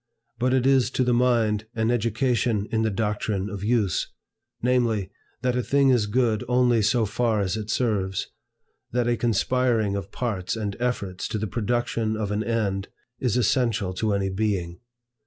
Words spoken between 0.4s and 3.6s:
it is to the mind an education in the doctrine